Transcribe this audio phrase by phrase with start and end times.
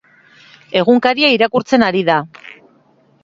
[0.79, 2.17] Egunkaria irakurtzen ari da.